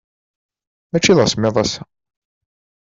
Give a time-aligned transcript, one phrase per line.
[0.91, 1.83] Mačči d asemmiḍ ass-a.